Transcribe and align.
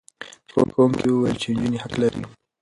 ښوونکي 0.73 1.07
وویل 1.09 1.37
چې 1.41 1.49
نجونې 1.55 1.77
حق 1.83 1.93
لري. 2.01 2.21